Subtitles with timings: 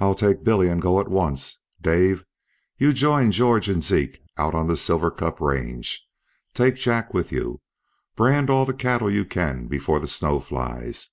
[0.00, 1.62] "I'll take Billy and go at once.
[1.80, 2.26] Dave,
[2.76, 6.06] you join George and Zeke out on the Silver Cup range.
[6.52, 7.62] Take Jack with you.
[8.16, 11.08] Brand all the cattle you can before the snow flies.